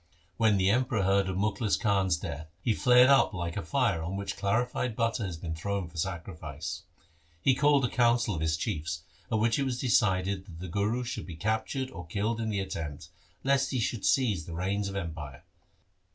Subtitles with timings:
[0.37, 4.15] When the Emperor heard of Mukhlis Khan's death, he flared up like a fire on
[4.17, 6.81] which clarified butter has been thrown for sacrifice.
[7.39, 11.03] He called a council of his chiefs, at which it was decided that the Guru
[11.03, 13.09] should be captured or killed in the attempt,
[13.43, 15.43] lest he should seize the reins of empire.